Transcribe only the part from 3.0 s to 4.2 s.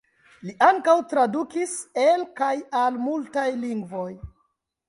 multaj lingvoj.